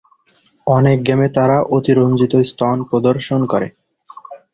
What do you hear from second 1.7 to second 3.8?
অতিরঞ্জিত "স্তন" প্রদর্শন করে।